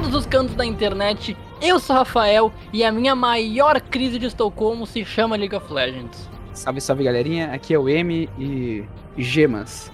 [0.00, 1.36] todos os cantos da internet.
[1.60, 6.26] Eu sou Rafael e a minha maior crise de Estocolmo se chama League of Legends.
[6.54, 8.84] Salve, salve galerinha, aqui é o M e
[9.18, 9.92] gemas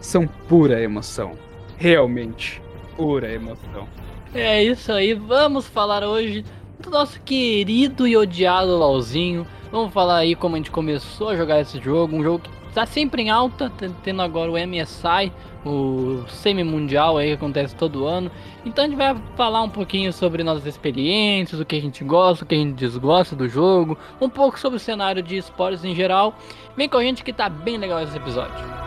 [0.00, 1.38] são pura emoção.
[1.76, 2.60] Realmente,
[2.96, 3.86] pura emoção.
[4.34, 6.44] É isso aí, vamos falar hoje
[6.80, 9.46] do nosso querido e odiado LOLzinho.
[9.70, 12.86] Vamos falar aí como a gente começou a jogar esse jogo, um jogo que tá
[12.86, 13.70] sempre em alta,
[14.02, 15.32] tendo agora o MSI,
[15.64, 18.30] o semi-mundial aí que acontece todo ano.
[18.64, 22.44] Então a gente vai falar um pouquinho sobre nossas experiências, o que a gente gosta,
[22.44, 25.94] o que a gente desgosta do jogo, um pouco sobre o cenário de esportes em
[25.94, 26.36] geral.
[26.76, 28.83] Vem com a gente que tá bem legal esse episódio.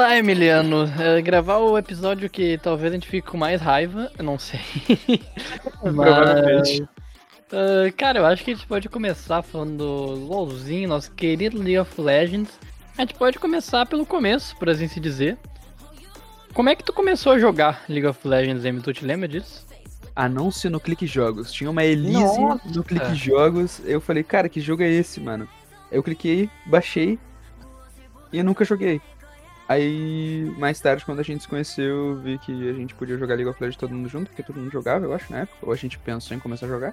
[0.00, 0.90] Lá, Emiliano.
[0.98, 4.60] É, gravar o episódio que talvez a gente fique com mais raiva, eu não sei.
[5.80, 6.82] Provavelmente.
[6.82, 11.78] Uh, cara, eu acho que a gente pode começar falando do LOLzinho, nosso querido League
[11.78, 12.58] of Legends.
[12.96, 15.36] A gente pode começar pelo começo, por assim se dizer.
[16.54, 18.80] Como é que tu começou a jogar League of Legends, Emi?
[18.80, 19.66] Tu te lembra disso?
[20.16, 21.52] Anúncio no Clique Jogos.
[21.52, 22.68] Tinha uma Elise Nossa.
[22.68, 23.80] no Clique Jogos.
[23.84, 25.48] Eu falei, cara, que jogo é esse, mano?
[25.92, 27.18] Eu cliquei, baixei
[28.32, 29.00] e eu nunca joguei.
[29.72, 33.48] Aí, mais tarde, quando a gente se conheceu, vi que a gente podia jogar League
[33.48, 35.58] of Legends todo mundo junto, porque todo mundo jogava, eu acho, na época.
[35.62, 36.92] Ou a gente pensou em começar a jogar.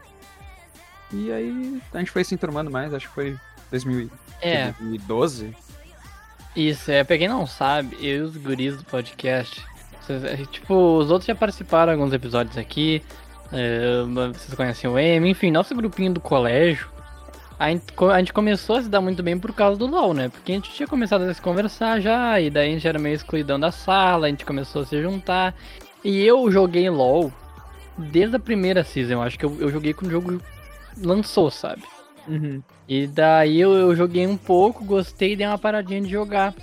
[1.11, 3.35] E aí, a gente foi se enturmando mais, acho que foi
[3.71, 4.11] 2000,
[4.41, 5.55] É, 2012.
[6.55, 9.65] isso, é, pra quem não sabe, eu e os guris do podcast,
[9.99, 13.01] vocês- é, tipo, os outros já participaram de alguns episódios aqui,
[13.51, 14.03] é,
[14.33, 16.87] vocês conhecem o M, enfim, nosso grupinho do colégio,
[17.59, 20.29] a gente, a gente começou a se dar muito bem por causa do LoL, né?
[20.29, 23.15] Porque a gente tinha começado a se conversar já, e daí a gente era meio
[23.15, 25.55] excluidão da sala, a gente começou a se juntar,
[26.03, 27.31] e eu joguei LoL
[27.97, 30.41] desde a primeira season, acho que eu, eu joguei quando o jogo
[31.01, 31.83] lançou, sabe?
[32.27, 32.61] Uhum.
[32.87, 36.53] E daí eu, eu joguei um pouco, gostei e dei uma paradinha de jogar.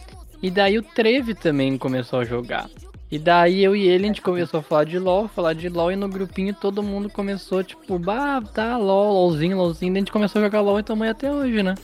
[0.42, 2.68] E daí o Treve também começou a jogar.
[3.10, 5.92] E daí eu e ele, a gente começou a falar de LOL, falar de LOL,
[5.92, 10.12] e no grupinho todo mundo começou, tipo, bah, tá, LOL, LOLzinho, LOLzinho, daí a gente
[10.12, 11.74] começou a jogar LOL e aí até hoje, né?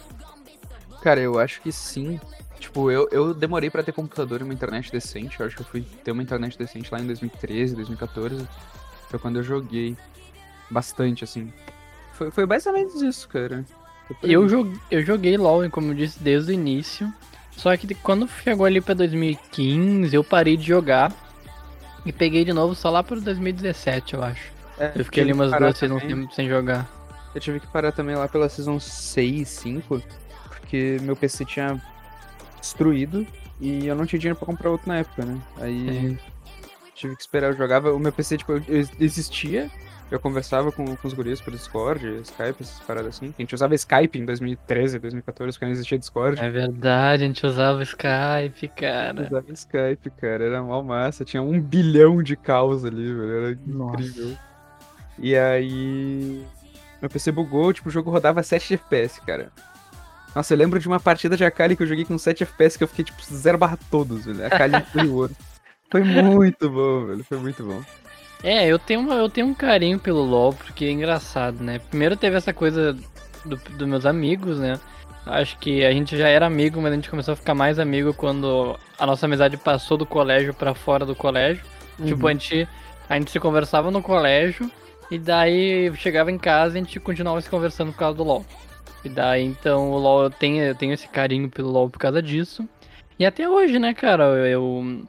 [1.02, 2.20] Cara, eu acho que sim.
[2.58, 5.40] Tipo, eu, eu demorei pra ter computador e uma internet decente.
[5.40, 8.46] Eu acho que eu fui ter uma internet decente lá em 2013, 2014.
[9.08, 9.96] Foi quando eu joguei
[10.70, 11.50] bastante, assim.
[12.12, 13.64] Foi, foi basicamente isso, cara.
[14.22, 14.46] Eu,
[14.90, 17.10] eu joguei LOL, como eu disse, desde o início.
[17.60, 21.12] Só que quando chegou ali pra 2015, eu parei de jogar.
[22.06, 24.50] E peguei de novo só lá pro 2017, eu acho.
[24.78, 26.88] É, Eu fiquei ali umas duas seasons sem, sem jogar.
[27.34, 30.02] Eu tive que parar também lá pela Season 6, 5.
[30.48, 31.80] Porque meu PC tinha
[32.58, 33.26] destruído.
[33.60, 35.38] E eu não tinha dinheiro pra comprar outro na época, né?
[35.58, 36.18] Aí
[36.94, 37.48] tive que esperar.
[37.48, 37.92] Eu jogava.
[37.92, 38.54] O meu PC, tipo,
[38.98, 39.70] existia.
[40.10, 43.32] Eu conversava com, com os guris por Discord, Skype, essas paradas assim.
[43.38, 46.40] A gente usava Skype em 2013, 2014, quando não existia Discord.
[46.40, 49.22] É verdade, a gente usava o Skype, cara.
[49.22, 50.44] Usava Skype, cara.
[50.44, 51.24] Era mal massa.
[51.24, 53.46] Tinha um bilhão de caos ali, velho.
[53.46, 54.02] Era Nossa.
[54.02, 54.36] incrível.
[55.18, 56.44] E aí.
[57.00, 59.52] Meu PC bugou, tipo, o jogo rodava 7 FPS, cara.
[60.34, 62.84] Nossa, eu lembro de uma partida de Akali que eu joguei com 7 FPS que
[62.84, 64.44] eu fiquei, tipo, 0 barra todos, velho.
[64.44, 65.36] Akali foi ouro.
[65.90, 67.24] Foi muito bom, velho.
[67.24, 67.82] Foi muito bom.
[68.42, 71.78] É, eu tenho, uma- eu tenho um carinho pelo LoL, porque é engraçado, né?
[71.90, 72.94] Primeiro teve essa coisa
[73.44, 74.78] do- dos meus amigos, né?
[75.26, 78.14] Acho que a gente já era amigo, mas a gente começou a ficar mais amigo
[78.14, 81.62] quando a nossa amizade passou do colégio pra fora do colégio.
[82.06, 82.68] Tipo, a gente,
[83.08, 84.70] a gente se conversava no colégio,
[85.10, 88.46] e daí chegava em casa e a gente continuava se conversando por causa do LoL.
[89.04, 92.22] E daí, então, o LoL, eu tenho, eu tenho esse carinho pelo LoL por causa
[92.22, 92.66] disso.
[93.18, 95.04] E até hoje, né, cara, eu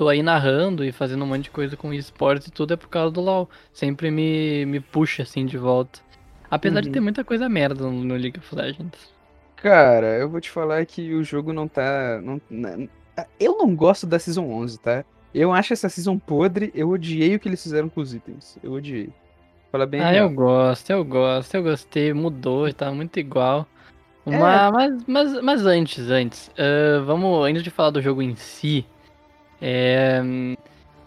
[0.00, 2.88] tô aí narrando e fazendo um monte de coisa com esportes e tudo é por
[2.88, 3.50] causa do LoL.
[3.70, 6.00] Sempre me, me puxa, assim, de volta.
[6.50, 6.92] Apesar de Uhum.
[6.94, 9.12] ter muita coisa merda no, no League of Legends.
[9.56, 12.18] Cara, eu vou te falar que o jogo não tá.
[12.22, 12.88] Não, na-
[13.38, 15.04] eu não gosto da Season 11, tá?
[15.34, 16.70] Eu acho essa Season podre.
[16.74, 18.58] Eu odiei o que eles fizeram com os itens.
[18.62, 19.10] Eu odiei.
[19.70, 20.00] Fala bem.
[20.00, 20.28] Ah, real.
[20.30, 23.66] eu gosto, eu gosto, eu gostei, mudou, tá muito igual.
[24.26, 24.30] É.
[24.38, 28.86] Mas, mas, mas antes, antes, ah, vamos, antes de falar do jogo em si,
[29.60, 30.22] é,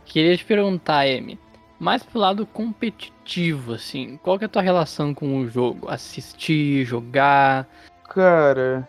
[0.05, 1.39] queria te perguntar, Amy,
[1.79, 5.89] mais pro lado competitivo, assim, qual que é a tua relação com o jogo?
[5.89, 7.67] Assistir, jogar?
[8.09, 8.87] Cara,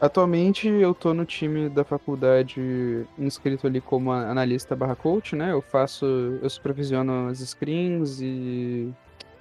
[0.00, 5.52] atualmente eu tô no time da faculdade inscrito ali como analista barra coach, né?
[5.52, 6.04] Eu faço,
[6.42, 8.92] eu supervisiono as screens e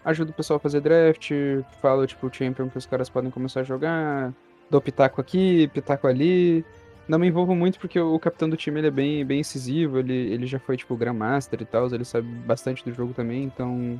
[0.04, 1.32] ajudo o pessoal a fazer draft,
[1.82, 4.34] falo, tipo, o champion que os caras podem começar a jogar,
[4.70, 6.66] dou pitaco aqui, pitaco ali.
[7.08, 10.14] Não me envolvo muito porque o capitão do time ele é bem, bem incisivo, ele,
[10.14, 14.00] ele já foi, tipo, Grandmaster e tal, ele sabe bastante do jogo também, então.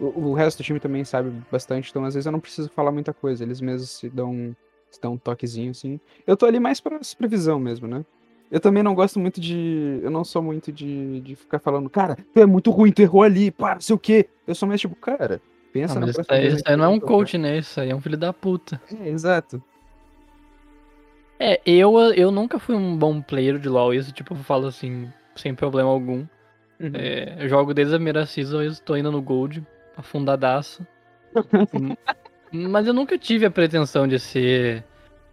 [0.00, 2.92] O, o, resto do time também sabe bastante, então às vezes eu não preciso falar
[2.92, 4.54] muita coisa, eles mesmos se dão,
[4.88, 5.98] se dão um toquezinho, assim.
[6.24, 8.04] Eu tô ali mais pra supervisão mesmo, né?
[8.50, 10.00] Eu também não gosto muito de.
[10.02, 13.22] Eu não sou muito de, de ficar falando, cara, tu é muito ruim, tu errou
[13.22, 14.28] ali, pá, não sei o quê.
[14.46, 15.40] Eu sou mais tipo, cara,
[15.72, 17.58] pensa ah, na isso aí, Isso aí não é um coach, né?
[17.58, 18.80] Isso aí é um filho da puta.
[19.00, 19.62] É, exato.
[21.38, 25.12] É, eu, eu nunca fui um bom player de LoL, isso, tipo, eu falo assim,
[25.36, 26.26] sem problema algum.
[26.80, 26.92] Uhum.
[26.94, 29.64] É, eu jogo desde a primeira season, eu estou indo no Gold,
[29.96, 30.86] afundadaço.
[32.50, 34.84] Mas eu nunca tive a pretensão de ser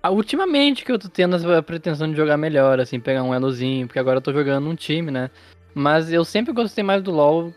[0.05, 3.87] ah, ultimamente que eu tô tendo a pretensão de jogar melhor, assim, pegar um elozinho,
[3.87, 5.31] porque agora eu tô jogando num time, né?
[5.73, 7.51] Mas eu sempre gostei mais do LoL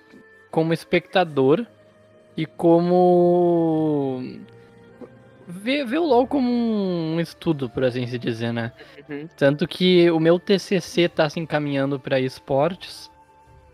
[0.50, 1.66] como espectador
[2.34, 4.22] e como.
[5.50, 8.70] Ver, ver o LoL como um estudo, por assim se dizer, né?
[9.08, 9.26] Uhum.
[9.34, 13.10] Tanto que o meu TCC tá se encaminhando para esportes.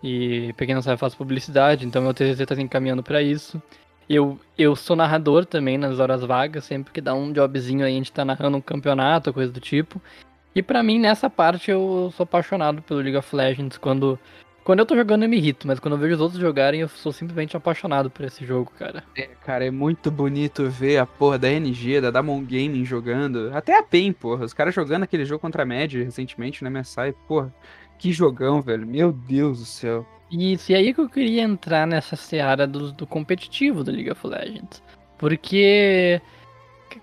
[0.00, 3.20] E pra quem não sabe, eu faço publicidade, então meu TCC tá se encaminhando para
[3.20, 3.60] isso.
[4.08, 7.96] Eu, eu sou narrador também nas horas vagas, sempre que dá um jobzinho aí, a
[7.96, 10.00] gente tá narrando um campeonato, coisa do tipo.
[10.54, 13.76] E para mim, nessa parte, eu sou apaixonado pelo League of Legends.
[13.76, 14.16] Quando,
[14.64, 16.88] quando eu tô jogando, eu me irrito, mas quando eu vejo os outros jogarem, eu
[16.88, 19.04] sou simplesmente apaixonado por esse jogo, cara.
[19.14, 23.50] É, cara, é muito bonito ver a porra da NG, da Damon Gaming jogando.
[23.52, 24.46] Até a PEN, porra.
[24.46, 27.54] Os caras jogando aquele jogo contra a Mad recentemente na minha site, porra.
[27.98, 28.86] Que jogão, velho.
[28.86, 30.06] Meu Deus do céu.
[30.30, 34.26] Isso, e aí que eu queria entrar nessa seara do, do competitivo do League of
[34.26, 34.82] Legends.
[35.18, 36.20] Porque,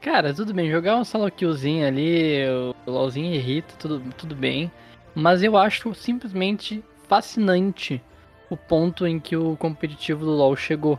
[0.01, 4.71] cara, tudo bem, jogar um solo killzinho ali, o LoLzinho irrita, tudo, tudo bem.
[5.13, 8.01] Mas eu acho simplesmente fascinante
[8.49, 10.97] o ponto em que o competitivo do LoL chegou.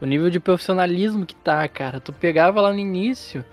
[0.00, 2.00] O nível de profissionalismo que tá, cara.
[2.00, 3.44] Tu pegava lá no início,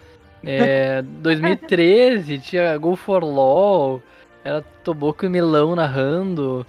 [0.44, 4.02] é, 2013, tinha Go for LoL,
[4.44, 6.66] era Toboco e Milão narrando.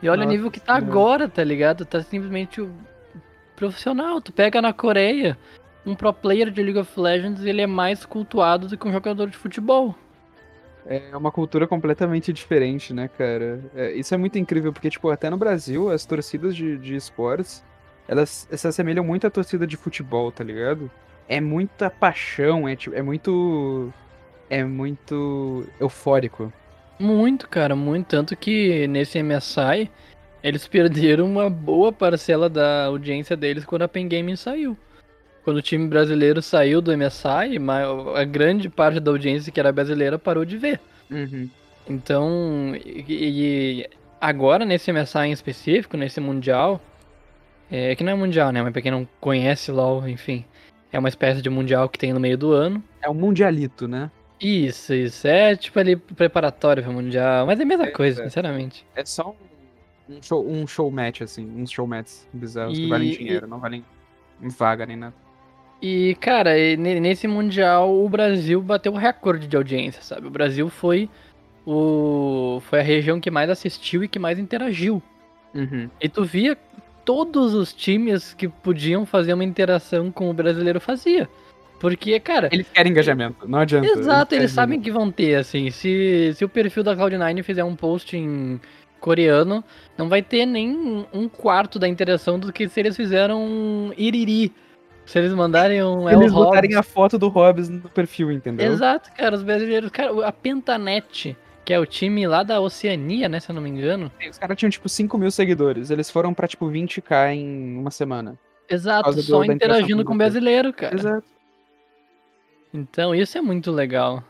[0.00, 1.84] E olha Nossa, o nível que tá agora, tá ligado?
[1.84, 2.64] Tá simplesmente
[3.56, 4.20] profissional.
[4.20, 5.36] Tu pega na Coreia,
[5.84, 9.28] um pro player de League of Legends, ele é mais cultuado do que um jogador
[9.28, 9.96] de futebol.
[10.90, 13.60] É uma cultura completamente diferente, né, cara?
[13.74, 17.62] É, isso é muito incrível, porque, tipo, até no Brasil, as torcidas de, de esportes,
[18.08, 20.90] elas se assemelham muito à torcida de futebol, tá ligado?
[21.28, 23.92] É muita paixão, é, tipo, é muito...
[24.48, 26.50] É muito eufórico.
[26.98, 28.06] Muito, cara, muito.
[28.06, 29.90] Tanto que nesse MSI,
[30.42, 34.74] eles perderam uma boa parcela da audiência deles quando a Pen Gaming saiu.
[35.44, 37.58] Quando o time brasileiro saiu do MSI,
[38.14, 40.80] a grande parte da audiência que era brasileira parou de ver.
[41.10, 41.48] Uhum.
[41.88, 43.90] Então, e, e,
[44.20, 46.80] agora nesse MSI em específico, nesse Mundial,
[47.70, 48.62] é que não é Mundial, né?
[48.62, 50.44] Mas pra quem não conhece LoL, enfim,
[50.92, 52.82] é uma espécie de Mundial que tem no meio do ano.
[53.02, 54.10] É um Mundialito, né?
[54.40, 55.26] Isso, isso.
[55.26, 57.46] É tipo ali preparatório pro Mundial.
[57.46, 58.24] Mas é a mesma é, coisa, é.
[58.24, 58.86] sinceramente.
[58.94, 59.34] É só
[60.08, 61.46] um, um, show, um show match, assim.
[61.60, 62.82] Uns show matches bizarros e...
[62.82, 63.84] que valem dinheiro, não valem
[64.40, 65.14] vaga nem nada.
[65.80, 70.26] E, cara, nesse Mundial o Brasil bateu o recorde de audiência, sabe?
[70.26, 71.08] O Brasil foi
[71.64, 75.02] o foi a região que mais assistiu e que mais interagiu.
[75.54, 75.88] Uhum.
[76.00, 76.56] E tu via
[77.04, 81.28] todos os times que podiam fazer uma interação com o brasileiro fazia.
[81.78, 82.48] Porque, cara.
[82.52, 83.86] Eles querem engajamento, não adianta.
[83.86, 85.70] Exato, eles, eles sabem que vão ter, assim.
[85.70, 88.60] Se, se o perfil da Cloud9 fizer um post em
[89.00, 89.62] coreano,
[89.96, 94.52] não vai ter nem um quarto da interação do que se eles fizeram um iriri.
[95.08, 96.08] Se eles mandarem um.
[96.08, 98.70] Eles botarem a foto do Hobbs no perfil, entendeu?
[98.70, 99.34] Exato, cara.
[99.34, 99.90] Os brasileiros.
[99.90, 101.34] Cara, a Pentanet,
[101.64, 103.40] que é o time lá da Oceania, né?
[103.40, 104.12] Se eu não me engano.
[104.30, 105.88] Os caras tinham, tipo, 5 mil seguidores.
[105.90, 108.38] Eles foram pra, tipo, 20k em uma semana.
[108.68, 110.94] Exato, só interagindo com o brasileiro, cara.
[110.94, 111.26] Exato.
[112.74, 114.22] Então, isso é muito legal.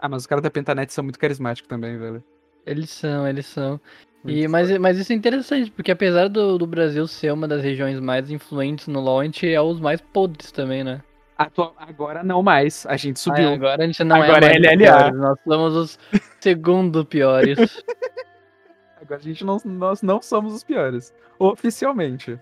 [0.00, 2.22] Ah, mas os caras da Pentanet são muito carismáticos também, velho.
[2.66, 3.80] Eles são, eles são.
[4.26, 8.00] E, mas, mas isso é interessante, porque apesar do, do Brasil ser uma das regiões
[8.00, 11.02] mais influentes no LoL, a gente é os mais podres também, né?
[11.36, 13.50] Atual, agora não mais, a gente subiu.
[13.50, 15.12] Ah, agora a gente não agora é, é mais LLA.
[15.12, 15.98] Nós somos os
[16.40, 17.58] segundo piores.
[19.00, 22.38] agora a gente não, nós não somos os piores, oficialmente.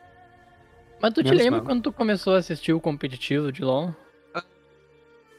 [1.01, 3.93] Mas tu te lembra quando tu começou a assistir o competitivo de LoL?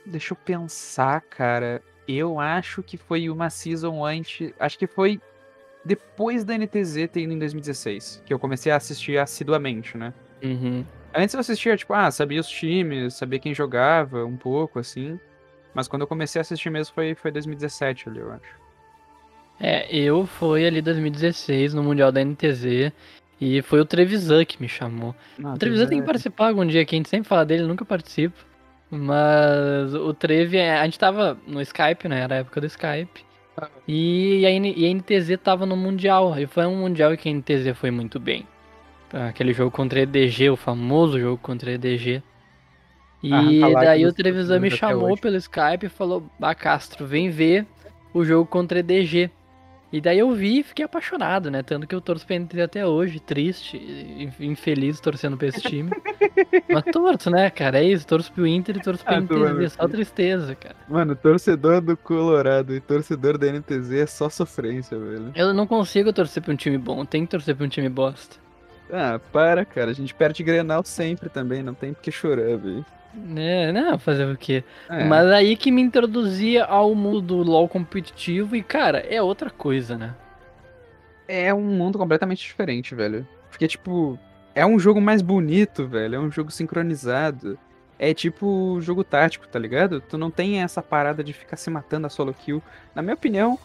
[0.06, 1.82] Deixa eu pensar, cara.
[2.06, 4.52] Eu acho que foi uma season antes.
[4.60, 5.22] Acho que foi
[5.86, 8.24] depois da NTZ ter ido em 2016.
[8.26, 10.14] Que eu comecei a assistir assiduamente, né?
[10.44, 10.86] Uhum.
[11.14, 15.20] Antes eu assistia, tipo, ah, sabia os times, sabia quem jogava, um pouco, assim.
[15.74, 18.64] Mas quando eu comecei a assistir mesmo foi, foi 2017 ali, eu acho.
[19.60, 22.92] É, eu fui ali 2016 no Mundial da NTZ.
[23.40, 25.16] E foi o Trevisan que me chamou.
[25.44, 27.84] Ah, o Trevisan tem que participar algum dia aqui, a gente sempre fala dele, nunca
[27.84, 28.38] participa.
[28.90, 32.22] Mas o Trevi, é, a gente tava no Skype, né?
[32.22, 33.26] Era a época do Skype.
[33.88, 36.38] E a, e a NTZ tava no Mundial.
[36.40, 38.48] E foi um Mundial que a NTZ foi muito bem.
[39.12, 42.24] Aquele jogo contra a EDG, o famoso jogo contra a EDG.
[43.22, 45.22] E Ah, falar daí o Trevisan me até chamou hoje.
[45.22, 47.66] pelo Skype e falou: Ah, Castro, vem ver
[48.14, 49.30] o jogo contra a EDG.
[49.94, 51.62] E daí eu vi e fiquei apaixonado, né?
[51.62, 55.92] Tanto que eu torço pra NTZ até hoje, triste, in- infeliz torcendo pra esse time.
[56.68, 57.78] Mas torço, né, cara?
[57.80, 60.76] É isso, torço pro Inter e torço pra Ah, NTZ, só tristeza, cara.
[60.90, 65.32] Mano, torcedor do Colorado e torcedor da NTZ é só sofrência, velho.
[65.36, 68.38] Eu não consigo torcer pra um time bom, tem que torcer pra um time bosta.
[68.92, 69.92] Ah, para, cara.
[69.92, 72.84] A gente perde Grenal sempre também, não tem porque chorar, velho.
[73.36, 74.64] É, não, fazer o quê?
[74.90, 75.04] É.
[75.04, 79.98] Mas aí que me introduzia ao mundo do LoL competitivo e, cara, é outra coisa,
[79.98, 80.16] né?
[81.28, 83.28] é um mundo completamente diferente, velho.
[83.50, 84.20] Porque, tipo,
[84.54, 86.16] é um jogo mais bonito, velho.
[86.16, 87.58] É um jogo sincronizado.
[87.98, 90.02] É tipo jogo tático, tá ligado?
[90.02, 92.62] Tu não tem essa parada de ficar se matando a solo kill.
[92.94, 93.58] Na minha opinião,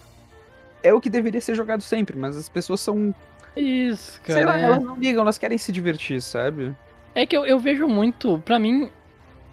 [0.82, 3.14] é o que deveria ser jogado sempre, mas as pessoas são.
[3.56, 4.38] Isso, cara.
[4.38, 4.62] sei lá, é.
[4.62, 6.76] elas não ligam, elas querem se divertir, sabe?
[7.14, 8.90] É que eu, eu vejo muito, pra mim,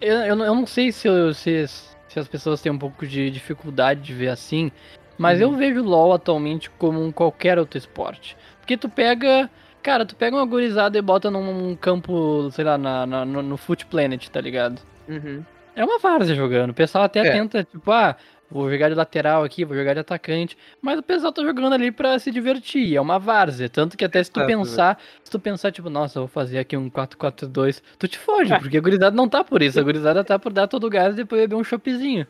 [0.00, 3.06] eu, eu, não- eu não sei se, eu- se, se as pessoas têm um pouco
[3.06, 4.70] de dificuldade de ver assim,
[5.18, 5.52] mas Uhum.
[5.52, 8.36] eu vejo LoL atualmente como um qualquer outro esporte.
[8.60, 9.48] Porque tu pega,
[9.82, 13.56] cara, tu pega uma gurizada e bota num campo, sei lá, na, na- no, no
[13.56, 14.80] Foot Planet, tá ligado?
[15.08, 15.42] Uhum.
[15.74, 16.70] É uma várzea jogando.
[16.70, 17.30] O pessoal até É.
[17.32, 18.16] tenta, tipo, ah,
[18.50, 20.56] vou jogar de lateral aqui, vou jogar de atacante.
[20.80, 22.96] Mas o pessoal tá jogando ali pra se divertir.
[22.96, 23.68] É uma várzea.
[23.68, 26.58] Tanto que até se tu Exato, pensar, se tu pensar, tipo, nossa, eu vou fazer
[26.58, 29.78] aqui um 4-4-2, tu te foge, porque a gurizada não tá por isso.
[29.78, 32.26] A gurizada tá por dar todo o gás e depois beber um choppzinho.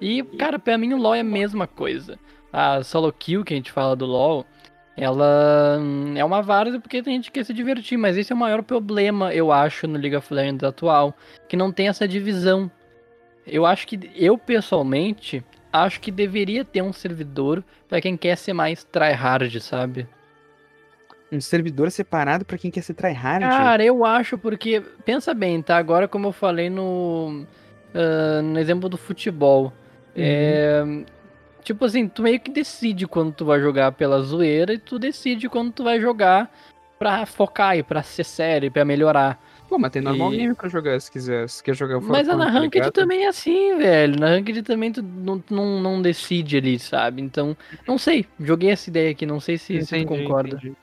[0.00, 2.18] E, cara, pra mim o LoL é a mesma coisa.
[2.52, 4.46] A solo kill que a gente fala do LoL,
[4.96, 8.34] ela hum, é uma várzea porque tem gente que quer se divertir, mas esse é
[8.34, 11.14] o maior problema, eu acho, no League of Legends atual,
[11.48, 12.70] que não tem essa divisão.
[13.50, 18.52] Eu acho que, eu pessoalmente, acho que deveria ter um servidor pra quem quer ser
[18.52, 20.06] mais tryhard, sabe?
[21.30, 23.44] Um servidor separado pra quem quer ser tryhard.
[23.44, 25.76] Cara, eu acho porque, pensa bem, tá?
[25.76, 27.44] Agora, como eu falei no,
[27.94, 29.72] ah, no exemplo do futebol,
[30.16, 30.82] é,
[31.62, 35.48] tipo assim, tu meio que decide quando tu vai jogar pela zoeira e tu decide
[35.48, 36.50] quando tu vai jogar
[36.98, 39.38] pra focar e pra ser sério, pra melhorar.
[39.68, 41.48] Pô, mas tem normal E- game pra jogar se quiser.
[41.48, 42.92] Se quer jogar Mas Fortnite, na tá Ranked ligado?
[42.92, 44.18] também é assim, velho.
[44.18, 47.20] Na Ranked também tu não, não, não decide ali, sabe?
[47.20, 47.56] Então,
[47.86, 48.26] não sei.
[48.40, 50.56] Joguei essa ideia aqui, não sei se, se tu Entendi, concorda.
[50.56, 50.74] entendi.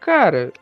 [0.00, 0.52] Cara,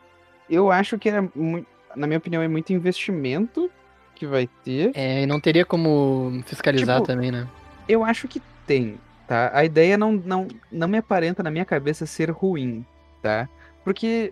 [0.49, 1.67] eu acho que é muito.
[1.95, 3.69] Na minha opinião, é muito investimento
[4.15, 4.91] que vai ter.
[4.93, 7.47] É, e não teria como fiscalizar Tipo, também, né?
[7.87, 9.51] Eu acho que tem, tá?
[9.53, 12.85] A ideia não, não, não me aparenta na minha cabeça ser ruim,
[13.21, 13.49] tá?
[13.83, 14.31] Porque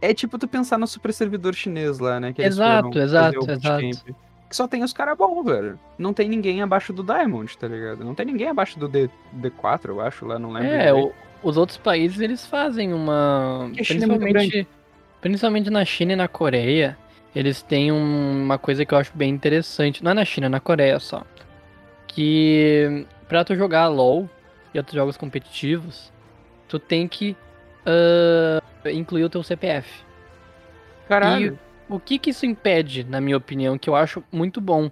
[0.00, 2.32] é tipo tu pensar no super servidor chinês lá, né?
[2.32, 3.82] Que Exato, exato, exato.
[4.48, 5.78] Que só tem os caras bons, velho.
[5.98, 8.04] Não tem ninguém abaixo do Diamond, tá ligado?
[8.04, 10.68] Não tem ninguém abaixo do D, D4, eu acho, lá, não lembro.
[10.70, 11.12] É, o-
[11.42, 13.68] os outros países eles fazem uma.
[13.76, 14.68] É Principalmente,
[15.20, 16.96] principalmente na China e na Coreia,
[17.34, 20.04] eles têm um- uma coisa que eu acho bem interessante.
[20.04, 21.24] Não é na China, é na Coreia só.
[22.06, 24.28] Que pra tu jogar LOL
[24.72, 26.12] e outros jogos competitivos,
[26.68, 27.36] tu tem que
[27.86, 29.88] ah, incluir o teu CPF.
[31.08, 31.58] Caralho.
[31.88, 34.90] O que que isso impede, na minha opinião, que eu acho muito bom?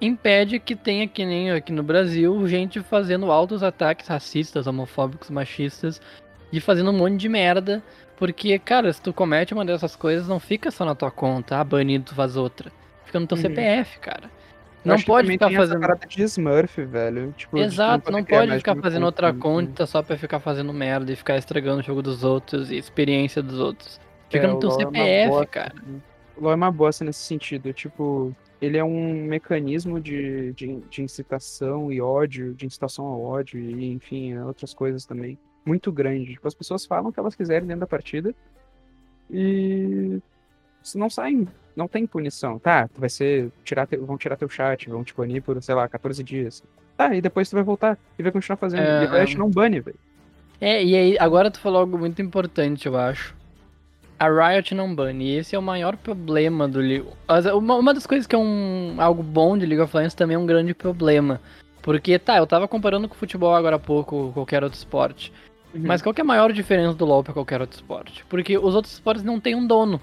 [0.00, 6.00] Impede que tenha, que nem aqui no Brasil, gente fazendo altos ataques racistas, homofóbicos, machistas
[6.52, 7.82] e fazendo um monte de merda.
[8.16, 11.64] Porque, cara, se tu comete uma dessas coisas, não fica só na tua conta, ah,
[11.64, 12.70] banido, tu faz outra.
[13.04, 13.42] Fica no teu Uhum.
[13.42, 14.30] CPF, cara.
[14.84, 15.80] Não pode ficar fazendo.
[15.80, 17.32] parada de Smurf, velho.
[17.36, 19.38] Tipo, Exato, não pode ficar fazendo conta, outra né?
[19.40, 23.42] conta só pra ficar fazendo merda e ficar estragando o jogo dos outros e experiência
[23.42, 23.98] dos outros.
[24.30, 25.74] Fica É, no teu LoL é CPF, bosta, cara.
[25.86, 26.00] né?
[26.36, 27.72] O LoL é uma bosta nesse sentido.
[27.72, 33.58] Tipo, ele é um mecanismo de, de, de incitação e ódio, de incitação ao ódio
[33.58, 35.38] e, enfim, outras coisas também.
[35.64, 36.32] Muito grande.
[36.32, 38.34] Tipo, as pessoas falam o que elas quiserem dentro da partida
[39.30, 40.20] e
[40.92, 42.58] não saem, não tem punição.
[42.58, 45.74] Tá, tu vai ser, tirar teu- vão tirar teu chat, vão te banir por, sei
[45.74, 46.62] lá, 14 dias.
[46.96, 48.82] Tá, e depois tu vai voltar e vai continuar fazendo.
[48.82, 49.96] É, e não bane, velho.
[50.60, 53.34] É, e aí, agora tu falou algo muito importante, eu acho.
[54.18, 57.06] A Riot não bane, e esse é o maior problema do League.
[57.54, 60.38] Uma, uma das coisas que é um, algo bom de League of Legends também é
[60.38, 61.40] um grande problema.
[61.82, 65.32] Porque, tá, eu tava comparando com o futebol agora há pouco, ou qualquer outro esporte.
[65.74, 68.24] Mas qual que é a maior diferença do LoL pra qualquer outro esporte?
[68.28, 70.00] Porque os outros esportes não têm um dono.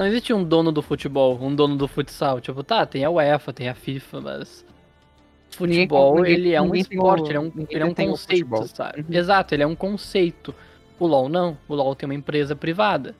[0.00, 2.40] Não existe um dono do futebol, um dono do futsal.
[2.40, 4.64] Tipo, tá, tem a UEFA, tem a FIFA, mas.
[5.50, 8.66] Futebol, ninguém- ele é um tem o- esporte, ele é um, ele é um conceito,
[8.74, 9.00] sabe?
[9.02, 9.14] Uhum.
[9.14, 10.54] Exato, ele é um conceito.
[10.98, 11.58] O LoL não.
[11.68, 13.14] O LoL tem uma empresa privada.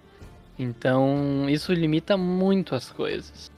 [0.58, 3.52] Então, isso limita muito as coisas.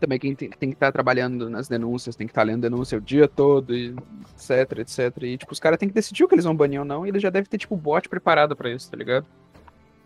[0.00, 3.00] Também quem tem, tem que estar trabalhando nas denúncias, tem que estar lendo denúncia o
[3.00, 3.94] dia todo, e
[4.34, 5.16] etc, etc.
[5.22, 7.08] E, tipo, os caras têm que decidir o que eles vão banir ou não, e
[7.10, 9.24] ele já deve ter, tipo, bot preparado pra isso, tá ligado?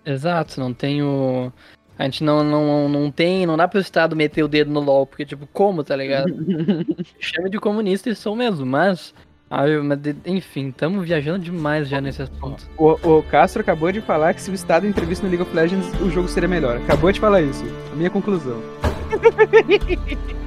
[0.06, 1.52] Exato, não tem o.
[1.98, 3.44] A gente não, não, não tem.
[3.44, 6.28] Não dá pro Estado meter o dedo no LOL, porque, tipo, como, tá ligado?
[7.18, 9.12] Chama de comunista e sou mesmo, mas.
[9.66, 12.68] eu- mas de- enfim, estamos viajando demais já nesse assunto.
[12.78, 15.88] O, o Castro acabou de falar que se o Estado entrevista no League of Legends,
[16.00, 16.76] o jogo seria melhor.
[16.76, 17.64] Acabou de falar isso.
[17.92, 18.62] A minha conclusão.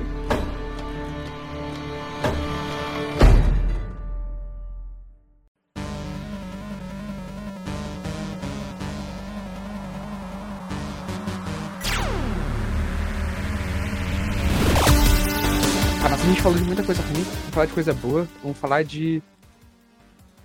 [16.50, 19.22] falou de muita coisa ruim, vamos falar de coisa boa, vamos falar de.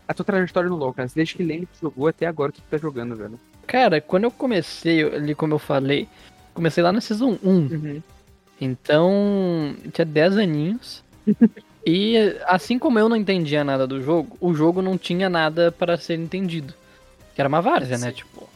[0.06, 1.08] A tua trajetória no LoL, cara.
[1.14, 3.40] Desde que Lane jogou até agora, o que tu tá jogando, velho?
[3.66, 6.06] Cara, quando eu comecei, ali como eu falei,
[6.52, 7.48] comecei lá na Season 1.
[7.48, 8.02] Uhum.
[8.60, 11.02] Então, tinha 10 aninhos.
[11.86, 15.96] e assim como eu não entendia nada do jogo, o jogo não tinha nada para
[15.96, 16.74] ser entendido.
[17.34, 18.12] Que era uma várzea, né?
[18.12, 18.46] Tipo,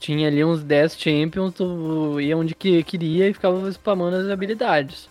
[0.00, 5.06] tinha ali uns 10 champions, tu ia onde que queria e ficava spamando as habilidades.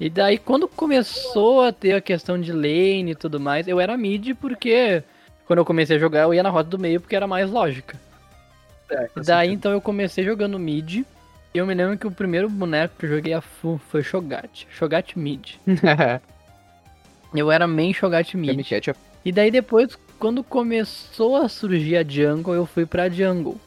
[0.00, 3.96] E daí, quando começou a ter a questão de lane e tudo mais, eu era
[3.96, 5.02] mid porque
[5.46, 7.98] quando eu comecei a jogar, eu ia na rota do meio porque era mais lógica.
[8.90, 11.04] É, E daí então eu comecei jogando mid.
[11.54, 14.66] E eu me lembro que o primeiro boneco que eu joguei a full foi Shogat.
[14.70, 15.56] Shogat mid.
[17.34, 18.50] Eu era main Shogat mid.
[18.50, 18.98] Kami Ketchup.
[19.24, 23.58] E daí depois, quando começou a surgir a jungle, eu fui pra jungle.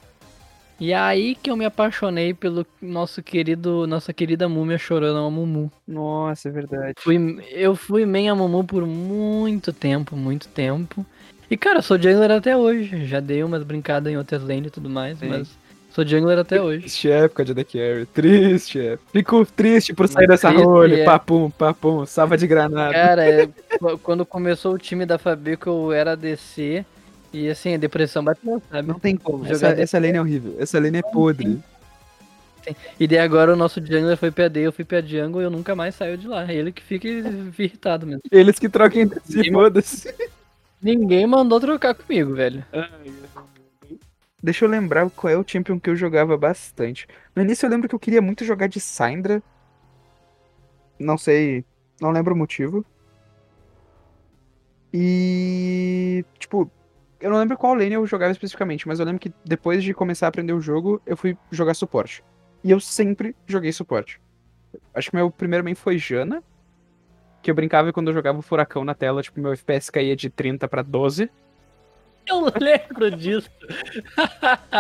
[0.80, 5.72] E aí que eu me apaixonei pelo nosso querido, nossa querida múmia chorando a Mumu.
[5.88, 6.94] Nossa, é verdade.
[7.00, 7.18] Fui,
[7.52, 11.06] eu fui main a Mumu por muito tempo, muito tempo.
[11.50, 13.06] E cara, eu sou jungler até hoje.
[13.06, 15.30] Já dei umas brincadas em outras lanes e tudo mais, Sim.
[15.30, 15.48] mas
[15.92, 16.82] sou jungler até hoje.
[16.82, 18.06] Triste época de The Carry.
[18.08, 19.10] Triste época.
[19.14, 20.98] Fico triste por sair dessa Triste, rolha.
[21.02, 21.06] é.
[21.06, 22.06] Papum, papum.
[22.06, 22.92] Salva de granada.
[22.94, 23.48] Cara, é,
[23.80, 26.84] qu- quando começou o time da Fabico, eu era DC.
[27.36, 28.88] E assim, a depressão bateu, sabe?
[28.88, 29.44] Não tem como.
[29.44, 30.56] Jogar Essa, essa lane é horrível.
[30.58, 31.60] Essa lane é podre.
[32.98, 35.52] E daí agora o nosso jungler foi pra D, eu fui pra jungle e eu
[35.52, 36.52] nunca mais saio de lá.
[36.52, 37.10] Ele que fica
[37.60, 38.22] irritado mesmo.
[38.32, 39.52] Eles que trocam entre si, Sim.
[39.52, 40.16] foda-se.
[40.82, 42.64] Ninguém mandou trocar comigo, velho.
[44.42, 47.06] Deixa eu lembrar qual é o champion que eu jogava bastante.
[47.36, 49.44] No início eu lembro que eu queria muito jogar de Syndra.
[50.98, 51.66] Não sei.
[52.00, 52.86] Não lembro o motivo.
[54.94, 56.24] E.
[56.40, 56.72] Tipo,
[57.20, 60.28] eu não lembro qual lane eu jogava especificamente, mas eu lembro que depois de começar
[60.28, 62.24] a aprender o jogo, eu fui jogar suporte.
[62.64, 64.20] E eu sempre joguei suporte.
[64.94, 66.44] Acho que meu primeiro main foi Jana.
[67.42, 70.30] Que eu brincava quando eu jogava o furacão na tela, tipo, meu FPS caía de
[70.30, 71.30] 30 pra 12.
[72.28, 73.50] Eu lembro disso.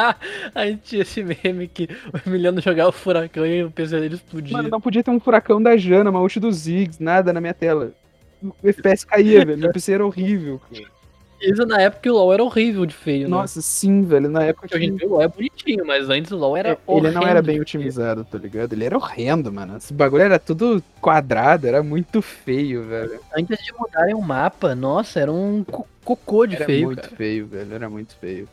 [0.55, 4.15] a gente tinha esse meme que o Emiliano jogava o furacão e o PC dele
[4.15, 4.57] explodia.
[4.57, 7.53] Mano, não podia ter um furacão da Jana, uma ult do Ziggs, nada na minha
[7.53, 7.93] tela.
[8.41, 9.59] O FPS caía, velho.
[9.59, 10.59] Meu PC era horrível.
[11.41, 13.27] Isso na época que o LoL era horrível de feio, né?
[13.29, 14.29] Nossa, sim, velho.
[14.29, 16.57] Na época Porque hoje em que dia o LoL é bonitinho, mas antes o LoL
[16.57, 17.11] era ele horrível.
[17.11, 18.73] não era bem otimizado, tá ligado?
[18.73, 19.77] Ele era horrendo, mano.
[19.77, 23.19] Esse bagulho era tudo quadrado, era muito feio, velho.
[23.37, 27.15] Antes de mudarem o mapa, nossa, era um co- cocô de Era feio, muito cara.
[27.15, 27.73] feio, velho.
[27.73, 28.47] Era muito feio.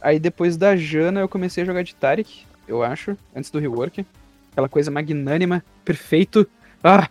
[0.00, 4.04] Aí depois da Jana eu comecei a jogar de Tarek, eu acho, antes do rework.
[4.52, 6.46] Aquela coisa magnânima, perfeito.
[6.84, 7.08] Ah!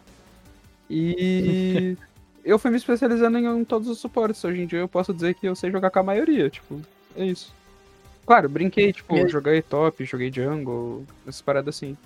[0.89, 1.95] E
[2.50, 4.44] eu fui me especializando em todos os suportes.
[4.44, 6.82] Hoje em dia eu posso dizer que eu sei jogar com a maioria, tipo,
[7.16, 7.54] é isso.
[8.26, 11.98] Claro, brinquei, tipo, E- joguei top, joguei jungle, essas paradas assim.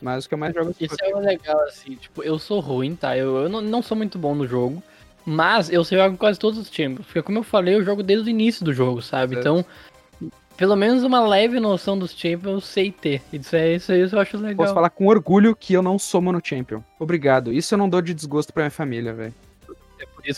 [0.00, 2.94] Mas o que eu mais jogo é Isso é legal, assim, tipo, eu sou ruim,
[2.94, 3.16] tá?
[3.16, 4.82] Eu, eu não, não sou muito bom no jogo,
[5.24, 6.98] mas eu sei jogar quase todos os times.
[6.98, 9.34] Porque, como eu falei, eu jogo desde o início do jogo, sabe?
[9.34, 9.40] Certo.
[9.48, 13.22] Então, pelo menos uma leve noção dos champions eu sei ter.
[13.32, 14.56] Isso é isso, é isso eu acho legal.
[14.56, 16.82] Posso falar com orgulho que eu não sou mono champion.
[16.98, 17.52] Obrigado.
[17.52, 19.34] Isso eu não dou de desgosto pra minha família, velho.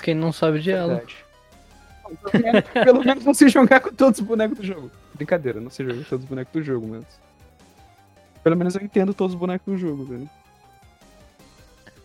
[0.03, 1.03] Que ele não sabe de ela.
[2.31, 4.91] Pelo menos- Pelo menos não sei jogar com todos os bonecos do jogo.
[5.15, 7.05] Brincadeira, não sei jogar com todos os bonecos do jogo, mas.
[8.43, 10.29] Pelo menos eu entendo todos os bonecos do jogo, velho.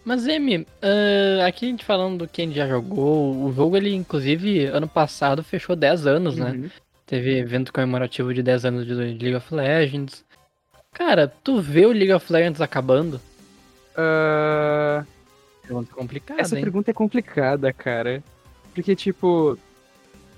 [0.05, 3.77] Mas, Emi, ah, aqui a gente falando do que a gente já jogou, o jogo,
[3.77, 6.51] ele, inclusive, ano passado fechou 10 anos, né?
[6.51, 6.69] Uhum.
[7.05, 10.25] Teve evento comemorativo de 10 anos de League of Legends.
[10.93, 13.21] Cara, tu vê o League of Legends acabando?
[13.95, 15.05] Ah,
[15.63, 16.63] Pergunta complicada, essa hein?
[16.63, 18.23] pergunta é complicada, cara.
[18.73, 19.57] Porque, tipo.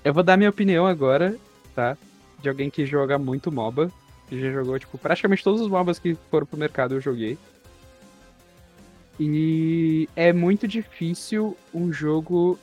[0.04, 1.36] Eu vou dar minha opinião agora,
[1.74, 1.98] tá?
[2.40, 3.90] De alguém que joga muito MOBA.
[4.28, 7.36] Que já jogou, tipo, praticamente todos os MOBAs que foram pro mercado eu joguei.
[9.18, 12.58] E é muito difícil um jogo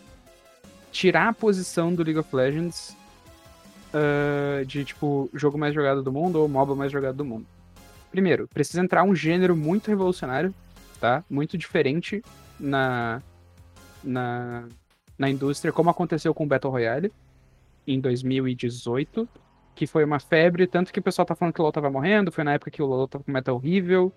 [0.91, 2.95] tirar a posição do League of Legends
[3.93, 7.45] uh, de, tipo, jogo mais jogado do mundo ou MOBA mais jogado do mundo.
[8.11, 10.53] Primeiro, precisa entrar um gênero muito revolucionário,
[10.99, 11.23] tá?
[11.29, 12.23] Muito diferente
[12.63, 13.21] na,
[14.03, 14.67] na,
[15.17, 17.11] na indústria, como aconteceu com o Battle Royale
[17.85, 19.27] em 2018,
[19.75, 22.31] que foi uma febre, tanto que o pessoal tá falando que o LoL tava morrendo,
[22.31, 24.11] foi na época que o LoL tava com meta horrível,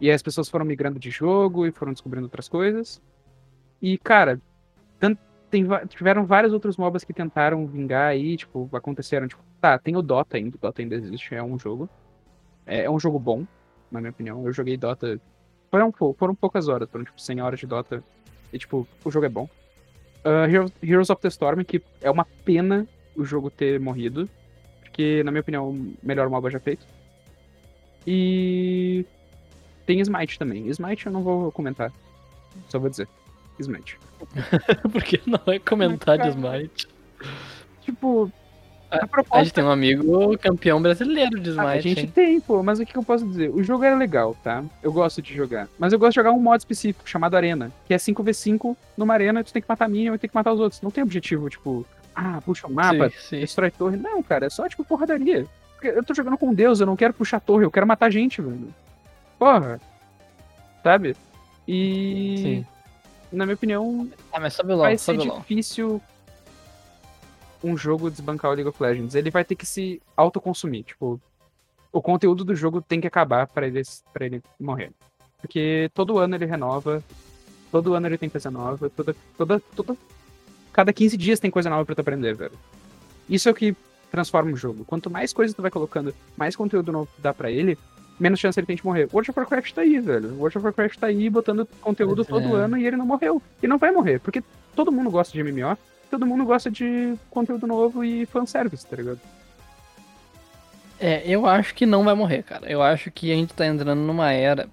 [0.00, 3.00] e aí as pessoas foram migrando de jogo e foram descobrindo outras coisas.
[3.80, 4.40] E, cara,
[4.98, 5.20] tanto,
[5.50, 10.02] tem, tiveram vários outros MOBAs que tentaram vingar aí, tipo, aconteceram, tipo, tá, tem o
[10.02, 11.88] Dota ainda, o Dota ainda existe, é um jogo.
[12.66, 13.46] É, é um jogo bom,
[13.90, 14.44] na minha opinião.
[14.46, 15.20] Eu joguei Dota.
[15.70, 18.02] Foram, foram poucas horas, foram tipo 100 horas de Dota.
[18.52, 19.48] E, tipo, o jogo é bom.
[20.24, 24.28] Uh, Heroes of the Storm, que é uma pena o jogo ter morrido.
[24.80, 26.86] Porque, na minha opinião, o melhor MOBA já feito.
[28.06, 29.04] E.
[29.84, 30.66] Tem Smite também.
[30.68, 31.92] Smite eu não vou comentar.
[32.68, 33.08] Só vou dizer.
[33.58, 33.98] Smite.
[34.92, 36.88] porque não é comentar de Smite.
[37.82, 38.30] Tipo,
[38.90, 39.36] a, proposta...
[39.38, 41.66] a, gente tem um amigo campeão brasileiro de Smite.
[41.66, 42.12] a gente hein?
[42.14, 43.50] tem, pô, mas o que eu posso dizer?
[43.50, 44.64] O jogo era legal, tá?
[44.82, 45.68] Eu gosto de jogar.
[45.78, 49.44] Mas eu gosto de jogar um modo específico chamado Arena, que é 5v5 numa arena,
[49.44, 50.80] tu tem que matar a minha, eu tenho que matar os outros.
[50.80, 53.40] Não tem objetivo, tipo, ah, puxa o mapa, sim, sim.
[53.40, 53.96] destrói torre.
[53.96, 55.46] Não, cara, é só tipo porradaria.
[55.82, 58.74] Eu tô jogando com Deus, eu não quero puxar torre, eu quero matar gente, velho.
[59.38, 59.80] Porra.
[60.82, 61.14] Sabe?
[61.66, 62.36] E.
[62.38, 62.66] Sim.
[63.30, 64.08] Na minha opinião.
[64.32, 66.00] Ah, mas sobe LOL, vai ser difícil
[67.62, 69.14] um jogo desbancar o League of Legends.
[69.14, 70.84] Ele vai ter que se autoconsumir.
[70.84, 71.20] Tipo,
[71.92, 74.92] o conteúdo do jogo tem que acabar para ele, pra ele morrer.
[75.40, 77.02] Porque todo ano ele renova,
[77.70, 79.96] todo ano ele tem coisa nova, toda, toda, toda,
[80.72, 82.58] cada 15 dias tem coisa nova para tu aprender, velho.
[83.28, 83.76] Isso é o que
[84.10, 84.84] transforma o jogo.
[84.84, 87.78] Quanto mais coisa tu vai colocando, mais conteúdo novo tu dá pra ele,
[88.18, 89.08] menos chance ele tem de morrer.
[89.12, 90.34] World of Warcraft tá aí, velho.
[90.34, 92.24] World of Warcraft tá aí botando conteúdo é.
[92.24, 93.40] todo ano e ele não morreu.
[93.62, 94.42] E não vai morrer, porque
[94.74, 95.76] todo mundo gosta de MMO,
[96.08, 99.20] todo mundo gosta de conteúdo novo e fanservice, tá ligado?
[101.00, 102.70] É, eu acho que não vai morrer, cara.
[102.70, 104.68] Eu acho que a gente tá entrando numa era,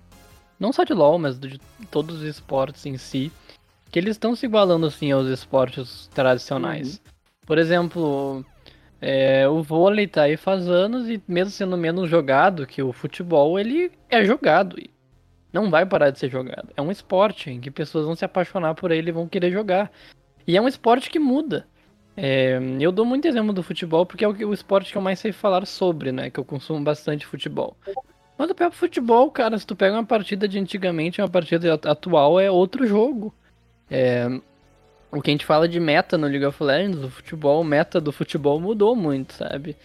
[0.60, 1.60] não só de LoL, mas de
[1.91, 3.32] todos os esportes em si,
[3.91, 6.95] que eles estão se igualando, assim, aos esportes tradicionais.
[6.95, 7.12] Uhum.
[7.45, 8.43] Por exemplo,
[9.00, 13.60] é, o vôlei tá aí faz anos e mesmo sendo menos jogado que o futebol,
[13.60, 14.80] ele é jogado.
[14.80, 14.89] E
[15.54, 16.69] não vai parar de ser jogado.
[16.76, 19.91] É um esporte em que pessoas vão se apaixonar por ele e vão querer jogar.
[20.47, 21.67] E é um esporte que muda.
[22.17, 25.31] É, eu dou muito exemplo do futebol porque é o, esporte que eu mais sei
[25.31, 26.29] falar sobre, né?
[26.29, 27.75] Que eu consumo bastante futebol.
[28.38, 32.39] Mas o próprio futebol, cara, se tu pega uma partida de antigamente uma partida atual,
[32.39, 33.34] é outro jogo.
[33.89, 34.27] É,
[35.12, 38.12] o que a gente fala de meta no League of Legends, o futebol, meta do
[38.12, 39.75] futebol mudou muito, sabe?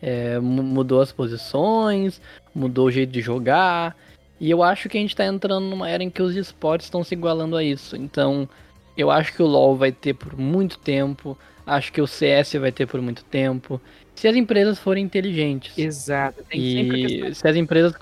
[0.00, 2.20] É, mudou as posições,
[2.54, 3.96] mudou o jeito de jogar.
[4.38, 7.02] E eu acho que a gente tá entrando numa era em que os esportes estão
[7.02, 7.96] se igualando a isso.
[7.96, 8.48] Então,
[8.96, 11.36] eu acho que o LoL vai ter por muito tempo.
[11.66, 13.80] Acho que o CS vai ter por muito tempo.
[14.14, 15.76] Se as empresas forem inteligentes.
[15.76, 16.42] Exato.
[16.44, 17.94] Tem e se as empresas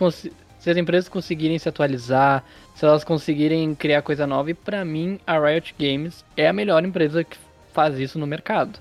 [0.58, 2.42] se as empresas conseguirem se atualizar,
[2.74, 6.82] se elas conseguirem criar coisa nova, e para mim a Riot Games é a melhor
[6.82, 7.36] empresa que
[7.74, 8.78] faz isso no mercado.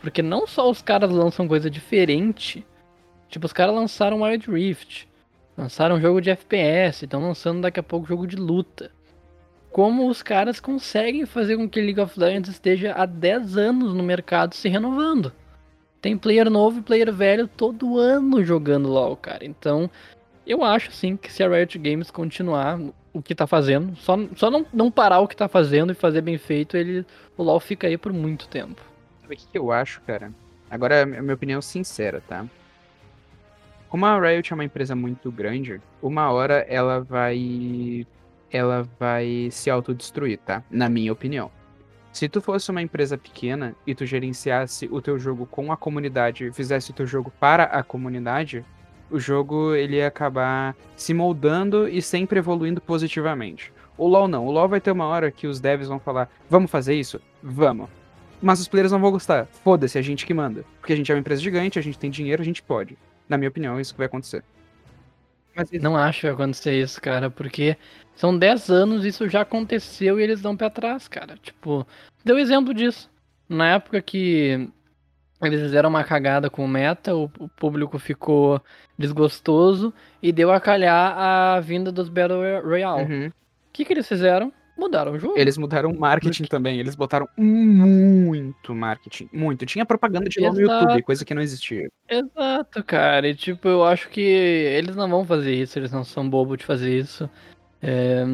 [0.00, 2.64] Porque não só os caras lançam coisa diferente,
[3.28, 5.06] tipo, os caras lançaram Wild Rift,
[5.58, 8.90] lançaram um jogo de FPS, estão lançando daqui a pouco jogo de luta
[9.70, 14.02] como os caras conseguem fazer com que League of Legends esteja há 10 anos no
[14.02, 15.32] mercado se renovando.
[16.00, 19.44] Tem player novo e player velho todo ano jogando LoL, cara.
[19.44, 19.88] Então,
[20.46, 22.80] eu acho sim que se a Riot Games continuar
[23.12, 26.20] o que tá fazendo, só, só não, não parar o que tá fazendo e fazer
[26.22, 27.04] bem feito, ele,
[27.36, 28.82] o LoL fica aí por muito tempo.
[29.20, 30.32] Sabe o que, eu acho, cara?
[30.70, 32.46] Agora, é a minha opinião sincera, tá?
[33.88, 38.06] Como a Riot é uma empresa muito grande, uma hora ela vai
[38.52, 40.62] ela vai se autodestruir, tá?
[40.70, 41.50] Na minha opinião.
[42.12, 46.50] Se tu fosse uma empresa pequena e tu gerenciasse o teu jogo com a comunidade,
[46.52, 48.64] fizesse o teu jogo para a comunidade,
[49.10, 53.72] o jogo ele ia acabar se moldando e sempre evoluindo positivamente.
[53.96, 54.46] O LoL não.
[54.46, 57.20] O LoL vai ter uma hora que os devs vão falar: "Vamos fazer isso?
[57.42, 57.88] Vamos".
[58.42, 59.46] Mas os players não vão gostar.
[59.46, 60.64] Foda-se, a gente que manda.
[60.80, 62.96] Porque a gente é uma empresa gigante, a gente tem dinheiro, a gente pode.
[63.28, 64.42] Na minha opinião, é isso que vai acontecer.
[65.60, 67.76] Mas não acho que vai acontecer isso, cara, porque
[68.16, 71.36] são 10 anos isso já aconteceu e eles dão pra trás, cara.
[71.36, 71.86] Tipo,
[72.24, 73.10] deu exemplo disso.
[73.46, 74.70] Na época que
[75.42, 78.62] eles fizeram uma cagada com o meta, o, o público ficou
[78.96, 79.92] desgostoso
[80.22, 83.02] e deu a calhar a vinda dos Battle Royale.
[83.02, 83.32] O uhum.
[83.72, 84.52] que, que eles fizeram?
[84.80, 85.34] Mudaram o jogo.
[85.36, 86.50] Eles mudaram o marketing Porque...
[86.50, 86.80] também.
[86.80, 89.28] Eles botaram muito marketing.
[89.30, 89.66] Muito.
[89.66, 91.90] Tinha propaganda de LOL no YouTube, coisa que não existia.
[92.08, 93.28] Exato, cara.
[93.28, 95.78] E tipo, eu acho que eles não vão fazer isso.
[95.78, 97.28] Eles não são bobos de fazer isso.
[97.82, 98.24] É...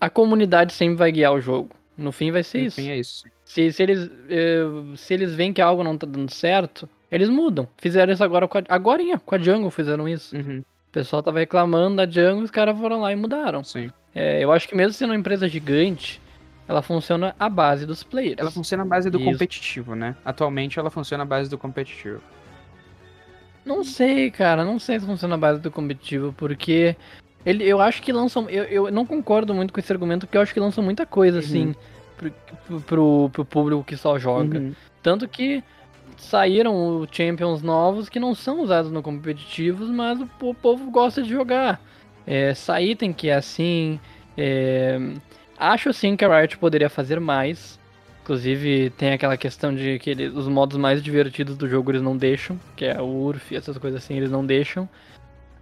[0.00, 1.70] A comunidade sempre vai guiar o jogo.
[1.98, 2.76] No fim vai ser no isso.
[2.76, 3.24] Fim é isso.
[3.44, 4.62] Se, se, eles, é,
[4.96, 7.68] se eles veem que algo não tá dando certo, eles mudam.
[7.76, 10.34] Fizeram isso agora com a, agora com a Jungle fizeram isso.
[10.34, 13.64] Uhum, O pessoal tava reclamando da Jungle, os caras foram lá e mudaram.
[13.64, 13.90] sim.
[14.14, 16.20] É, eu acho que mesmo sendo uma empresa gigante,
[16.68, 18.36] ela funciona à base dos players.
[18.38, 19.30] Ela funciona à base do Isso.
[19.30, 20.14] competitivo, né?
[20.24, 22.20] Atualmente ela funciona à base do competitivo.
[23.64, 26.96] Não sei, cara, não sei se funciona a base do competitivo, porque
[27.46, 28.48] ele, eu acho que lançam.
[28.50, 31.38] Eu, eu não concordo muito com esse argumento, porque eu acho que lançam muita coisa,
[31.38, 31.44] Uhum.
[31.44, 31.74] assim,
[32.16, 34.58] pro, pro, pro público que só joga.
[34.58, 34.74] Uhum.
[35.02, 35.62] Tanto que
[36.16, 41.30] saíram Champions novos que não são usados no competitivos, mas o, po- povo gosta de
[41.30, 41.80] jogar.
[42.26, 42.52] É,
[43.16, 43.98] que é assim.
[44.36, 44.98] é,
[45.58, 47.78] acho sim que a Riot poderia fazer mais.
[48.22, 52.16] Inclusive tem aquela questão de que ele- os modos mais divertidos do jogo eles não
[52.16, 54.88] deixam, que é o URF, essas coisas assim, eles não deixam.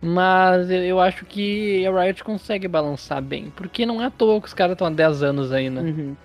[0.02, 4.46] Mas eu- acho que a Riot consegue balançar bem, porque não é à toa que
[4.46, 5.80] os caras estão há 10 anos aí, né?
[5.82, 6.16] Uhum.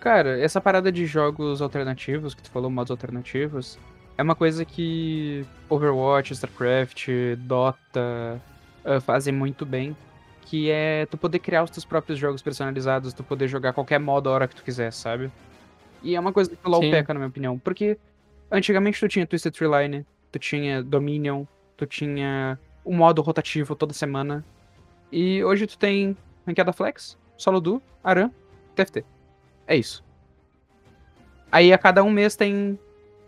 [0.00, 3.78] Cara, essa parada de jogos alternativos, que tu falou, modos alternativos,
[4.18, 8.40] é uma coisa que Overwatch, StarCraft, Dota
[8.84, 9.96] ah, fazem muito bem.
[10.42, 14.28] Que é tu poder criar os teus próprios jogos personalizados, tu poder jogar qualquer modo
[14.28, 15.30] a hora que tu quiser, sabe?
[16.02, 17.58] E é uma coisa que o LoL peca, na minha opinião.
[17.58, 17.96] Porque
[18.50, 21.44] antigamente tu tinha Twisted Tree Line, tu tinha Dominion,
[21.76, 24.44] tu tinha o modo rotativo toda semana.
[25.10, 26.16] E hoje tu tem
[26.46, 28.30] Ranqueada Flex, Solo Duo, Aran,
[28.74, 29.04] TFT.
[29.66, 30.04] É isso.
[31.50, 32.78] Aí a cada um mês tem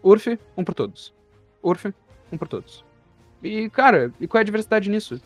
[0.03, 1.15] URF, um por todos.
[1.63, 1.93] URF,
[2.33, 2.85] um por todos.
[3.43, 5.21] E, cara, e qual é a diversidade nisso?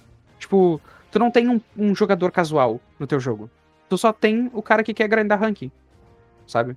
[0.49, 0.81] Tipo,
[1.11, 3.51] tu não tem um, um jogador casual no teu jogo.
[3.87, 5.71] Tu só tem o cara que quer grindar ranking.
[6.47, 6.75] Sabe?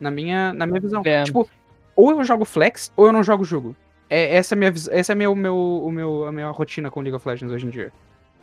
[0.00, 1.00] Na minha, na minha visão.
[1.04, 1.22] É.
[1.22, 1.48] Tipo,
[1.94, 3.76] ou eu jogo flex, ou eu não jogo jogo.
[4.10, 7.00] É, essa é a minha, essa é meu, meu, o meu, a minha rotina com
[7.00, 7.92] League of Legends hoje em dia.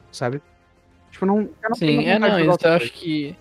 [0.10, 0.42] Sabe?
[1.12, 3.36] Tipo, não, não Sim, é não, isso eu acho que.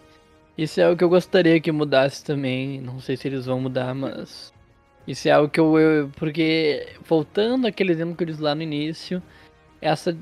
[0.58, 2.80] Isso é algo que eu gostaria que mudasse também.
[2.80, 4.52] Não sei se eles vão mudar, mas.
[5.06, 5.78] Isso é algo que eu.
[5.78, 9.22] eu- porque, voltando àquele exemplo que eu disse lá no início,
[9.80, 10.16] essa.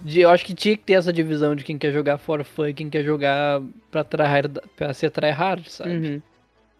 [0.00, 2.68] De, eu acho que tinha que ter essa divisão de quem quer jogar for fun
[2.68, 5.90] e quem quer jogar pra, tryhard, pra ser tryhard, sabe?
[5.90, 6.22] Uhum.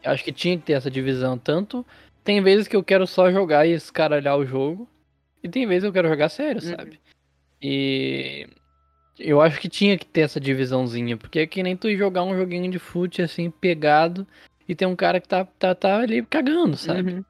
[0.04, 1.36] Eu acho que tinha que ter essa divisão.
[1.36, 1.84] Tanto.
[2.22, 4.88] Tem vezes que eu quero só jogar e escaralhar o jogo.
[5.42, 6.76] E tem vezes que eu quero jogar sério, Uhum.
[6.76, 7.00] sabe?
[7.62, 8.46] E.
[9.18, 11.16] Eu acho que tinha que ter essa divisãozinha.
[11.16, 14.24] Porque é que nem tu ir jogar um joguinho de fute assim, pegado.
[14.68, 17.14] E tem um cara que tá, tá, tá ali cagando, sabe?
[17.14, 17.24] Uhum.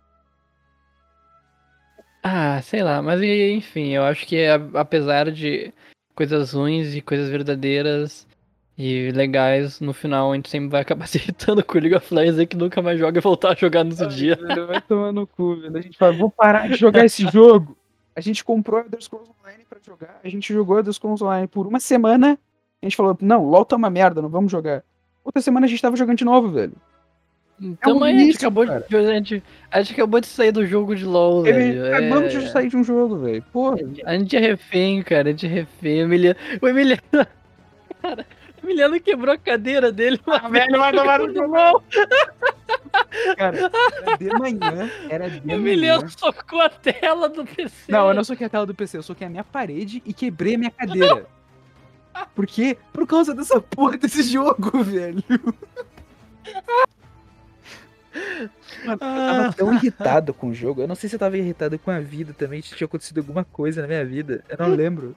[2.31, 5.73] Ah, sei lá, mas enfim, eu acho que apesar de
[6.15, 8.27] coisas ruins e coisas verdadeiras
[8.77, 12.13] e legais, no final a gente sempre vai acabar se irritando com o League of
[12.13, 14.37] Legends aí que nunca mais joga e voltar a jogar no outro dia.
[14.37, 15.79] Velho, vai tomar no cu, velho.
[15.79, 17.75] A gente fala, vou parar de jogar esse jogo.
[18.15, 20.21] A gente comprou Elder Scrolls Online pra jogar.
[20.23, 22.39] A gente jogou Elder Scrolls Online por uma semana.
[22.83, 24.85] A gente falou, não, LOL tá uma merda, não vamos jogar.
[25.25, 26.75] Outra semana a gente tava jogando de novo, velho.
[27.61, 28.87] Então, um aí, a, gente acabou cara.
[28.89, 31.87] de, a, gente, a gente acabou de sair do jogo de LoL, Ele velho.
[31.97, 32.39] acabamos É...
[32.39, 33.43] de sair de um jogo, velho.
[33.53, 33.79] Porra.
[34.05, 36.03] A gente é refém, cara, a gente é refém.
[36.03, 37.03] O Emiliano, o Emiliano,
[38.01, 38.27] cara,
[38.63, 40.21] o Emiliano quebrou a cadeira dele.
[40.27, 41.83] Ah, velho, vai tomar no cu.
[43.37, 43.71] Cara,
[44.07, 44.91] era de manhã.
[45.11, 45.59] Era de O manhã.
[45.59, 47.91] Emiliano socou a tela do PC.
[47.91, 50.55] Não, eu não soquei a tela do PC, eu soquei a minha parede e quebrei
[50.55, 51.27] a minha cadeira.
[52.35, 52.77] Por quê?
[52.93, 55.23] Por causa dessa porra desse jogo, velho.
[58.85, 60.81] Mano, eu tava tão irritado com o jogo.
[60.81, 62.63] Eu não sei se eu tava irritado com a vida também.
[62.63, 64.45] Se tinha acontecido alguma coisa na minha vida.
[64.49, 65.17] Eu não lembro.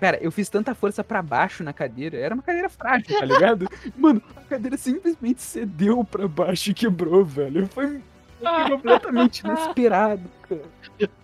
[0.00, 2.16] Cara, eu fiz tanta força pra baixo na cadeira.
[2.16, 3.68] Era uma cadeira frágil, tá ligado?
[3.96, 7.66] Mano, a cadeira simplesmente cedeu pra baixo e quebrou, velho.
[7.68, 8.00] Foi
[8.68, 10.62] completamente inesperado, cara.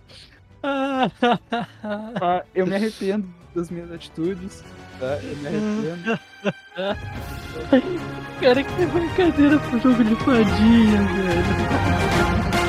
[0.64, 4.62] Ah, eu me arrependo das minhas atitudes,
[5.02, 5.18] tá?
[8.40, 12.61] Cara que levou a cadeira pro jogo de fadinha, velho.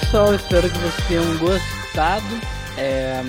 [0.00, 0.34] Pessoal.
[0.34, 2.24] Espero que vocês tenham gostado.
[2.78, 3.22] É,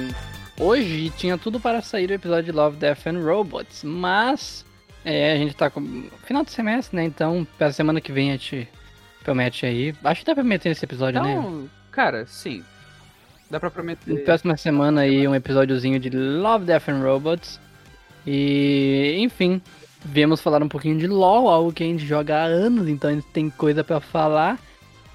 [0.58, 4.64] Hoje tinha tudo para sair o episódio de Love, Death and Robots, mas
[5.04, 7.04] é, a gente tá com final de semestre, né?
[7.04, 8.70] Então, pra semana que vem a gente
[9.24, 9.94] promete aí.
[10.04, 11.34] Acho que dá pra meter esse episódio, né?
[11.34, 12.64] Então, cara, sim.
[13.50, 14.14] Dá pra prometer.
[14.14, 17.60] Na próxima semana aí um episódiozinho de Love, Death and Robots.
[18.26, 19.62] E, enfim,
[20.06, 23.14] viemos falar um pouquinho de LoL, algo que a gente joga há anos, então a
[23.14, 24.58] gente tem coisa pra falar.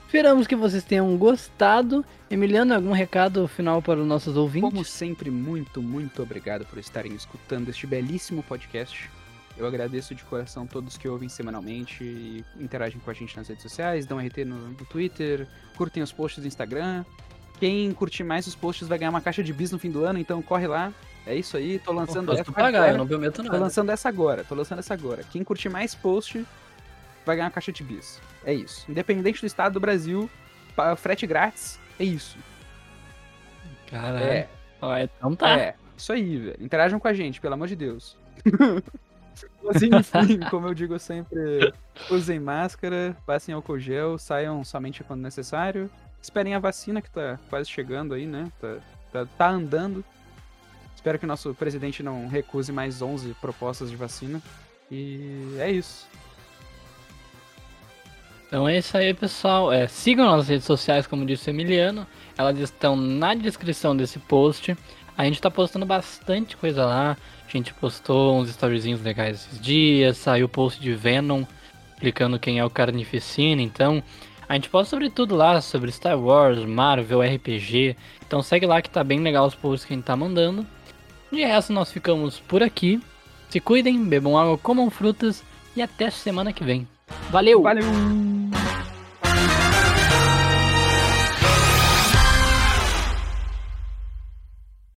[0.08, 2.02] Esperamos que vocês tenham gostado.
[2.30, 4.70] Emiliano, algum recado final para os nossos ouvintes?
[4.70, 9.10] Como sempre, muito, muito obrigado por estarem escutando este belíssimo podcast.
[9.54, 13.62] Eu agradeço de coração todos que ouvem semanalmente e interagem com a gente nas redes
[13.62, 17.04] sociais, dão RT no, no Twitter, curtem os posts do Instagram.
[17.60, 20.18] Quem curtir mais os posts vai ganhar uma caixa de bis no fim do ano,
[20.18, 20.90] então corre lá.
[21.26, 22.92] É isso aí, tô lançando Posso essa pagar, agora.
[22.92, 23.58] eu não prometo Tô nada.
[23.58, 25.22] lançando essa agora, tô lançando essa agora.
[25.30, 26.46] Quem curtir mais post
[27.28, 28.20] vai ganhar uma caixa de bis.
[28.44, 28.90] É isso.
[28.90, 30.28] Independente do estado do Brasil,
[30.96, 32.38] frete grátis, é isso.
[33.90, 34.24] Caralho.
[34.24, 34.48] É,
[34.80, 35.50] Ó, então tá.
[35.58, 35.74] é.
[35.96, 36.56] Isso aí, velho.
[36.64, 38.16] Interajam com a gente, pelo amor de Deus.
[39.62, 41.72] Mas enfim, como eu digo sempre,
[42.10, 45.90] usem máscara, passem álcool gel, saiam somente quando necessário.
[46.22, 48.50] Esperem a vacina que tá quase chegando aí, né?
[48.60, 48.76] Tá,
[49.12, 50.04] tá, tá andando.
[50.94, 54.40] Espero que o nosso presidente não recuse mais 11 propostas de vacina.
[54.90, 56.08] E é isso.
[58.48, 59.70] Então é isso aí, pessoal.
[59.70, 62.06] É, sigam nossas redes sociais, como disse o Emiliano.
[62.36, 64.74] Elas estão na descrição desse post.
[65.16, 67.16] A gente tá postando bastante coisa lá.
[67.46, 70.16] A gente postou uns storyzinhos legais esses dias.
[70.16, 71.44] Saiu post de Venom,
[71.92, 73.60] explicando quem é o Carnificina.
[73.60, 74.02] Então,
[74.48, 77.94] a gente posta sobre tudo lá, sobre Star Wars, Marvel, RPG.
[78.26, 80.66] Então segue lá que tá bem legal os posts que a gente tá mandando.
[81.30, 82.98] De resto, nós ficamos por aqui.
[83.50, 85.44] Se cuidem, bebam água, comam frutas
[85.76, 86.88] e até semana que vem.
[87.30, 87.62] Valeu!
[87.62, 87.84] Valeu!